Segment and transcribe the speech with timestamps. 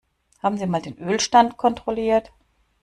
[0.41, 2.31] Haben Sie mal den Ölstand kontrolliert?